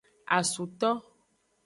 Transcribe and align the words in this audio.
Asuto. 0.37 0.89